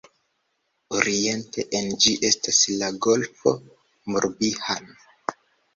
Oriente 0.99 1.67
en 1.81 1.91
ĝi 2.05 2.15
estas 2.31 2.63
la 2.81 2.91
Golfo 3.09 3.55
Morbihan. 4.15 4.93